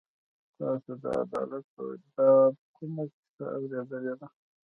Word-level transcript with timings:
تاسو 0.57 0.91
د 1.01 1.03
عدالت 1.21 1.65
په 1.75 1.83
باب 2.15 2.53
کومه 2.77 3.03
کیسه 3.13 3.45
اورېدلې 3.55 4.13
ده. 4.19 4.27